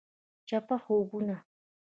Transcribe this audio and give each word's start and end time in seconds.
چپه 0.47 0.75
خوبونه… 0.83 1.35